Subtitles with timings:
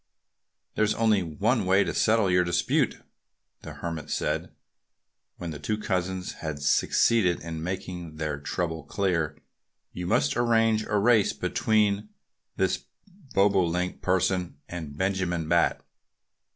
[0.73, 3.03] "There's only one way to settle your dispute,"
[3.61, 4.51] the Hermit said
[5.37, 9.37] when the two cousins had succeeded in making their trouble clear.
[9.93, 12.09] "You must arrange a race between
[12.55, 12.85] this
[13.35, 15.85] Bobolink person and Benjamin Bat."